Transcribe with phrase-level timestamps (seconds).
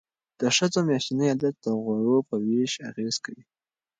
[0.39, 3.43] د ښځو میاشتنی عادت د غوړو په ویش اغیز کوي.